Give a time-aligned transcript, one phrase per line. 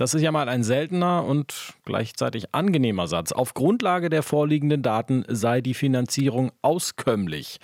[0.00, 3.32] Das ist ja mal ein seltener und gleichzeitig angenehmer Satz.
[3.32, 7.58] Auf Grundlage der vorliegenden Daten sei die Finanzierung auskömmlich,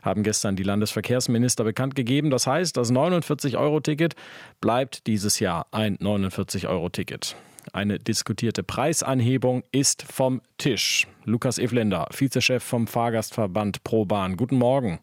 [0.00, 2.30] haben gestern die Landesverkehrsminister bekannt gegeben.
[2.30, 4.14] Das heißt, das 49-Euro-Ticket
[4.62, 7.36] bleibt dieses Jahr ein 49-Euro-Ticket.
[7.74, 11.06] Eine diskutierte Preisanhebung ist vom Tisch.
[11.26, 14.38] Lukas Evlender, Vizechef vom Fahrgastverband ProBahn.
[14.38, 15.00] Guten Morgen.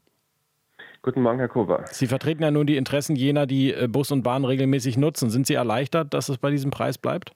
[1.03, 1.83] Guten Morgen, Herr Kober.
[1.87, 5.31] Sie vertreten ja nun die Interessen jener, die äh, Bus und Bahn regelmäßig nutzen.
[5.31, 7.31] Sind Sie erleichtert, dass es bei diesem Preis bleibt?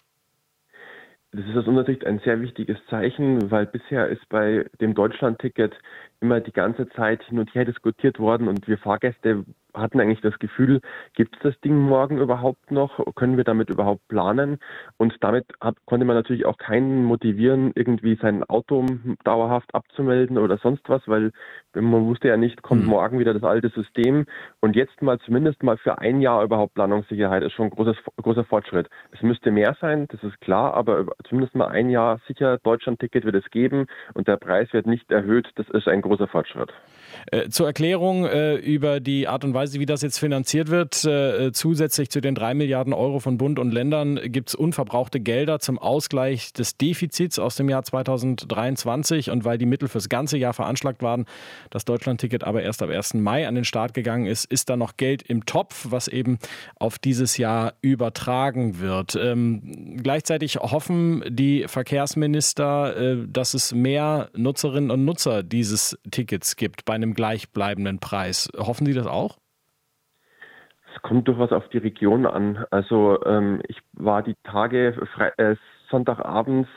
[1.32, 5.74] Das ist aus unserer Sicht ein sehr wichtiges Zeichen, weil bisher ist bei dem Deutschland-Ticket
[6.22, 9.44] immer die ganze Zeit hin und her diskutiert worden und wir Fahrgäste
[9.76, 10.82] hatten eigentlich das Gefühl,
[11.14, 13.00] gibt es das Ding morgen überhaupt noch?
[13.16, 14.58] Können wir damit überhaupt planen?
[14.98, 18.86] Und damit hat, konnte man natürlich auch keinen motivieren, irgendwie sein Auto
[19.24, 21.32] dauerhaft abzumelden oder sonst was, weil
[21.74, 22.90] man wusste ja nicht, kommt mhm.
[22.90, 24.26] morgen wieder das alte System.
[24.60, 28.46] Und jetzt mal zumindest mal für ein Jahr überhaupt Planungssicherheit ist schon ein großes, großer
[28.46, 28.90] Fortschritt.
[29.12, 33.36] Es müsste mehr sein, das ist klar, aber zumindest mal ein Jahr sicher Deutschland-Ticket wird
[33.36, 35.50] es geben und der Preis wird nicht erhöht.
[35.56, 36.72] Das ist ein großer Fortschritt.
[37.32, 41.52] Äh, zur Erklärung äh, über die Art und Weise, wie das jetzt finanziert wird, äh,
[41.52, 45.80] zusätzlich zu den drei Milliarden Euro von Bund und Ländern gibt es unverbrauchte Gelder zum
[45.80, 49.32] Ausgleich des Defizits aus dem Jahr 2023.
[49.32, 51.26] Und weil die Mittel fürs ganze Jahr veranschlagt waren,
[51.70, 53.16] das Deutschlandticket aber erst am 1.
[53.16, 56.38] Mai an den Start gegangen ist, ist da noch Geld im Topf, was eben
[56.80, 59.16] auf dieses Jahr übertragen wird.
[59.16, 66.86] Ähm, gleichzeitig hoffen die Verkehrsminister, äh, dass es mehr Nutzerinnen und Nutzer dieses Tickets gibt
[66.86, 68.50] bei einem gleichbleibenden Preis.
[68.58, 69.38] Hoffen Sie das auch?
[71.06, 72.66] Kommt durchaus auf die Region an.
[72.72, 75.56] Also ähm, ich war die Tage Fre äh,
[75.92, 76.68] Sonntagabends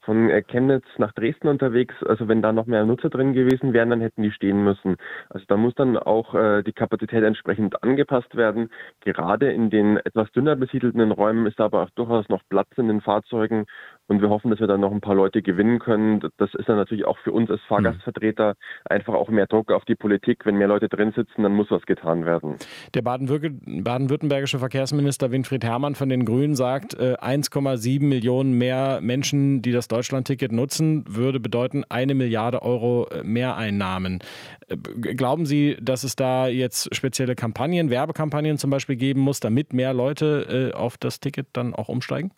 [0.00, 1.94] von äh, Chemnitz nach Dresden unterwegs.
[2.08, 4.96] Also wenn da noch mehr Nutzer drin gewesen wären, dann hätten die stehen müssen.
[5.30, 8.68] Also da muss dann auch äh, die Kapazität entsprechend angepasst werden.
[9.04, 13.00] Gerade in den etwas dünner besiedelten Räumen ist aber auch durchaus noch Platz in den
[13.00, 13.66] Fahrzeugen
[14.08, 16.20] und wir hoffen, dass wir dann noch ein paar Leute gewinnen können.
[16.38, 18.54] Das ist dann natürlich auch für uns als Fahrgastvertreter
[18.86, 20.46] einfach auch mehr Druck auf die Politik.
[20.46, 22.56] Wenn mehr Leute drin sitzen, dann muss was getan werden.
[22.94, 29.72] Der baden-württembergische Verkehrsminister Winfried Herrmann von den Grünen sagt, 1,7 äh, Millionen mehr Menschen, die
[29.72, 34.20] das Deutschlandticket nutzen, würde bedeuten eine Milliarde Euro äh, Mehreinnahmen.
[34.68, 39.74] Äh, glauben Sie, dass es da jetzt spezielle Kampagnen, Werbekampagnen zum Beispiel geben muss, damit
[39.74, 42.32] mehr Leute auf das Ticket dann auch umsteigen?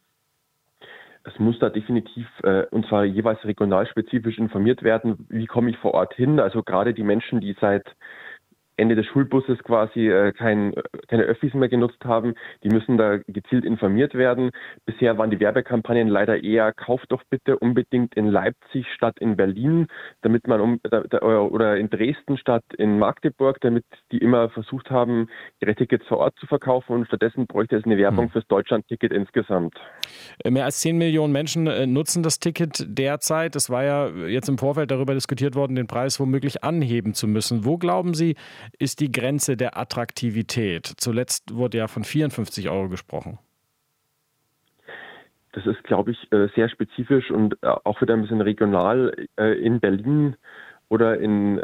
[1.25, 5.95] Es muss da definitiv äh, und zwar jeweils regionalspezifisch informiert werden, wie komme ich vor
[5.95, 6.41] Ort hin.
[6.41, 7.85] Also gerade die Menschen, die seit
[8.81, 10.73] Ende des Schulbusses quasi äh, kein,
[11.07, 14.51] keine Öffis mehr genutzt haben, die müssen da gezielt informiert werden.
[14.87, 19.87] Bisher waren die Werbekampagnen leider eher Kauf doch bitte unbedingt in Leipzig statt in Berlin,
[20.23, 24.91] damit man um da, da, oder in Dresden statt in Magdeburg, damit die immer versucht
[24.91, 25.29] haben,
[25.61, 28.31] ihre Tickets vor Ort zu verkaufen und stattdessen bräuchte es eine Werbung hm.
[28.31, 29.75] fürs Deutschland-Ticket insgesamt.
[30.49, 33.57] Mehr als 10 Millionen Menschen äh, nutzen das Ticket derzeit.
[33.57, 37.65] Es war ja jetzt im Vorfeld darüber diskutiert worden, den Preis womöglich anheben zu müssen.
[37.65, 38.37] Wo glauben Sie,
[38.79, 40.87] ist die Grenze der Attraktivität?
[40.97, 43.39] Zuletzt wurde ja von 54 Euro gesprochen.
[45.53, 49.27] Das ist, glaube ich, äh, sehr spezifisch und äh, auch wieder ein bisschen regional.
[49.37, 50.37] In Berlin
[50.91, 51.59] oder in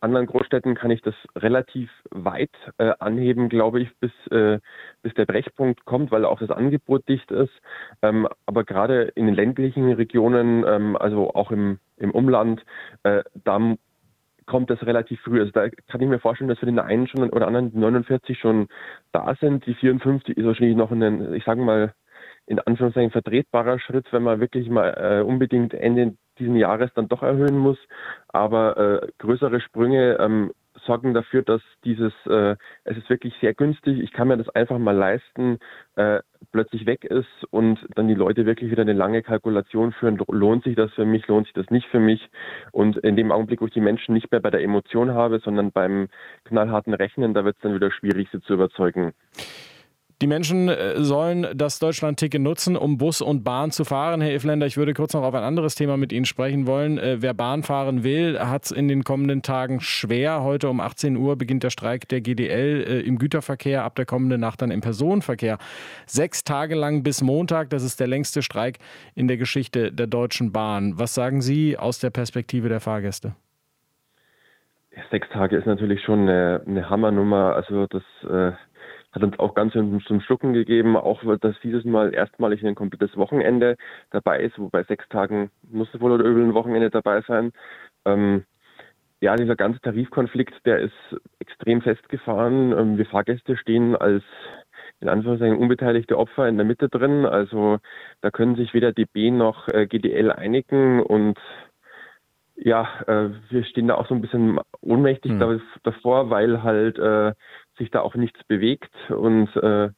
[0.00, 2.50] anderen Großstädten kann ich das relativ weit
[3.00, 7.52] anheben, glaube ich, bis, bis der Brechpunkt kommt, weil auch das Angebot dicht ist.
[8.02, 12.64] Ähm, aber gerade in den ländlichen Regionen, ähm, also auch im, im Umland,
[13.02, 13.76] da
[14.46, 15.40] kommt das relativ früh.
[15.40, 18.68] Also da kann ich mir vorstellen, dass für den einen schon oder anderen 49 schon
[19.12, 19.66] da sind.
[19.66, 21.94] Die 54 ist wahrscheinlich noch ein, ich sage mal,
[22.46, 27.22] in Anführungszeichen vertretbarer Schritt, wenn man wirklich mal äh, unbedingt Ende diesen Jahres dann doch
[27.22, 27.78] erhöhen muss.
[28.28, 30.52] Aber äh, größere Sprünge ähm,
[30.86, 34.78] sorgen dafür, dass dieses, äh, es ist wirklich sehr günstig, ich kann mir das einfach
[34.78, 35.58] mal leisten,
[35.96, 36.20] äh,
[36.50, 40.76] plötzlich weg ist und dann die Leute wirklich wieder eine lange Kalkulation führen, lohnt sich
[40.76, 42.30] das für mich, lohnt sich das nicht für mich.
[42.72, 45.72] Und in dem Augenblick, wo ich die Menschen nicht mehr bei der Emotion habe, sondern
[45.72, 46.08] beim
[46.44, 49.12] knallharten Rechnen, da wird es dann wieder schwierig, sie zu überzeugen.
[50.22, 54.20] Die Menschen äh, sollen das Deutschland-Ticket nutzen, um Bus und Bahn zu fahren.
[54.20, 56.96] Herr Ifländer, ich würde kurz noch auf ein anderes Thema mit Ihnen sprechen wollen.
[56.96, 60.44] Äh, wer Bahn fahren will, hat es in den kommenden Tagen schwer.
[60.44, 64.40] Heute um 18 Uhr beginnt der Streik der GDL äh, im Güterverkehr, ab der kommenden
[64.40, 65.58] Nacht dann im Personenverkehr.
[66.06, 68.78] Sechs Tage lang bis Montag, das ist der längste Streik
[69.16, 71.00] in der Geschichte der Deutschen Bahn.
[71.00, 73.34] Was sagen Sie aus der Perspektive der Fahrgäste?
[75.10, 77.56] Sechs Tage ist natürlich schon eine, eine Hammernummer.
[77.56, 78.52] Also das äh
[79.12, 83.76] hat uns auch ganz zum Schlucken gegeben, auch dass dieses Mal erstmalig ein komplettes Wochenende
[84.10, 87.52] dabei ist, wobei sechs Tagen muss wohl oder übel ein Wochenende dabei sein.
[88.06, 88.44] Ähm,
[89.20, 92.72] ja, dieser ganze Tarifkonflikt, der ist extrem festgefahren.
[92.72, 94.24] Ähm, wir Fahrgäste stehen als
[95.00, 97.26] in Anführungszeichen unbeteiligte Opfer in der Mitte drin.
[97.26, 97.78] Also
[98.20, 101.38] da können sich weder DB noch äh, GDL einigen und
[102.56, 105.60] ja, äh, wir stehen da auch so ein bisschen ohnmächtig hm.
[105.82, 107.32] davor, weil halt äh,
[107.78, 109.90] sich da auch nichts bewegt und äh,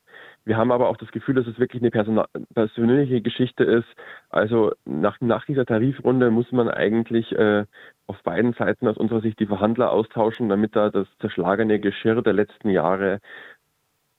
[0.47, 3.89] wir haben aber auch das Gefühl, dass es wirklich eine persönliche Geschichte ist.
[4.29, 7.65] Also nach, nach dieser Tarifrunde muss man eigentlich äh,
[8.07, 12.35] auf beiden Seiten aus unserer Sicht die Verhandler austauschen, damit da das zerschlagene Geschirr der
[12.35, 13.21] letzten Jahre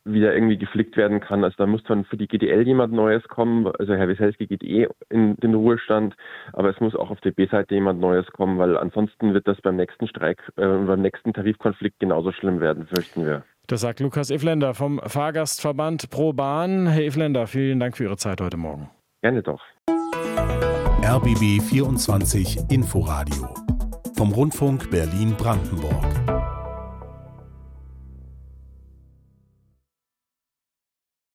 [0.06, 1.44] wieder irgendwie geflickt werden kann.
[1.44, 3.68] Also da muss dann für die GDL jemand Neues kommen.
[3.80, 6.16] Also Herr Wieselski geht eh in den Ruhestand,
[6.54, 9.76] aber es muss auch auf der B-Seite jemand Neues kommen, weil ansonsten wird das beim
[9.76, 13.44] nächsten Streik, äh, beim nächsten Tarifkonflikt genauso schlimm werden, fürchten wir.
[13.68, 16.86] Das sagt Lukas Ifländer vom Fahrgastverband Pro Bahn.
[16.86, 18.92] Herr Ifländer, vielen Dank für Ihre Zeit heute Morgen.
[19.24, 19.62] Gerne doch.
[21.04, 23.54] RBB 24 Inforadio
[24.16, 26.35] vom Rundfunk Berlin-Brandenburg.